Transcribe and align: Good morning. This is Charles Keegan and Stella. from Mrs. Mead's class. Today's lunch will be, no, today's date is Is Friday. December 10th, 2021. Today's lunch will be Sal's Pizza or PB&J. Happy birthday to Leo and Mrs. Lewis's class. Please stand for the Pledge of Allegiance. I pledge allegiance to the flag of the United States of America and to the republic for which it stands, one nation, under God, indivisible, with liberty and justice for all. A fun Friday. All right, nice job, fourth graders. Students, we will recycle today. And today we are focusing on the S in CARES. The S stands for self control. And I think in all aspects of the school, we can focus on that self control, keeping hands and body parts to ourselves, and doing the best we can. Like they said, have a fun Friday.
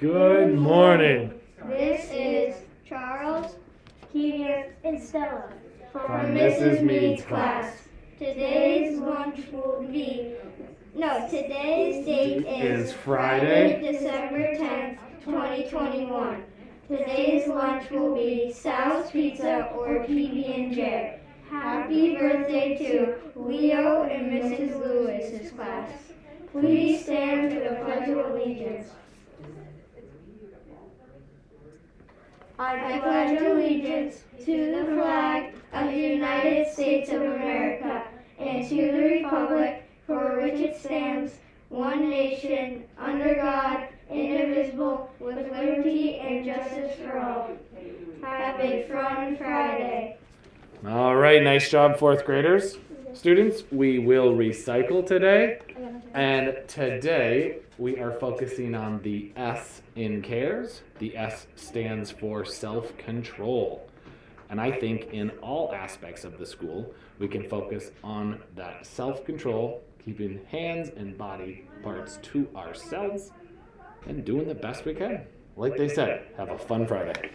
Good 0.00 0.56
morning. 0.58 1.38
This 1.66 2.10
is 2.10 2.54
Charles 2.88 3.56
Keegan 4.10 4.72
and 4.82 4.98
Stella. 4.98 5.52
from 5.92 6.34
Mrs. 6.34 6.82
Mead's 6.82 7.22
class. 7.22 7.86
Today's 8.18 8.98
lunch 8.98 9.40
will 9.52 9.86
be, 9.92 10.36
no, 10.94 11.28
today's 11.28 12.06
date 12.06 12.46
is 12.46 12.88
Is 12.88 12.92
Friday. 12.94 13.92
December 13.92 14.54
10th, 14.54 14.96
2021. 15.22 16.44
Today's 16.88 17.46
lunch 17.46 17.90
will 17.90 18.14
be 18.14 18.54
Sal's 18.54 19.10
Pizza 19.10 19.70
or 19.74 20.06
PB&J. 20.06 21.20
Happy 21.50 22.16
birthday 22.16 22.78
to 22.78 23.16
Leo 23.38 24.04
and 24.04 24.32
Mrs. 24.32 24.80
Lewis's 24.80 25.52
class. 25.52 25.90
Please 26.52 27.02
stand 27.02 27.52
for 27.52 27.60
the 27.60 27.84
Pledge 27.84 28.08
of 28.08 28.30
Allegiance. 28.30 28.88
I 32.60 32.98
pledge 32.98 33.40
allegiance 33.40 34.22
to 34.44 34.66
the 34.66 34.94
flag 34.94 35.54
of 35.72 35.90
the 35.90 35.98
United 35.98 36.70
States 36.70 37.08
of 37.08 37.22
America 37.22 38.04
and 38.38 38.68
to 38.68 38.74
the 38.74 38.98
republic 38.98 39.82
for 40.06 40.42
which 40.42 40.60
it 40.60 40.76
stands, 40.76 41.32
one 41.70 42.10
nation, 42.10 42.84
under 42.98 43.34
God, 43.34 43.88
indivisible, 44.10 45.10
with 45.20 45.36
liberty 45.36 46.16
and 46.16 46.44
justice 46.44 46.98
for 46.98 47.18
all. 47.18 47.50
A 48.22 48.86
fun 48.92 49.38
Friday. 49.38 50.18
All 50.86 51.16
right, 51.16 51.42
nice 51.42 51.70
job, 51.70 51.98
fourth 51.98 52.26
graders. 52.26 52.76
Students, 53.14 53.62
we 53.72 53.98
will 54.00 54.34
recycle 54.34 55.06
today. 55.06 55.60
And 56.14 56.56
today 56.66 57.58
we 57.78 58.00
are 58.00 58.10
focusing 58.18 58.74
on 58.74 59.00
the 59.02 59.30
S 59.36 59.82
in 59.94 60.22
CARES. 60.22 60.82
The 60.98 61.16
S 61.16 61.46
stands 61.54 62.10
for 62.10 62.44
self 62.44 62.96
control. 62.98 63.88
And 64.48 64.60
I 64.60 64.72
think 64.72 65.10
in 65.12 65.30
all 65.40 65.72
aspects 65.72 66.24
of 66.24 66.36
the 66.36 66.46
school, 66.46 66.92
we 67.20 67.28
can 67.28 67.48
focus 67.48 67.92
on 68.02 68.42
that 68.56 68.84
self 68.84 69.24
control, 69.24 69.84
keeping 70.04 70.40
hands 70.50 70.90
and 70.96 71.16
body 71.16 71.68
parts 71.84 72.18
to 72.22 72.48
ourselves, 72.56 73.30
and 74.08 74.24
doing 74.24 74.48
the 74.48 74.54
best 74.54 74.84
we 74.84 74.94
can. 74.94 75.24
Like 75.56 75.76
they 75.76 75.88
said, 75.88 76.26
have 76.36 76.50
a 76.50 76.58
fun 76.58 76.88
Friday. 76.88 77.30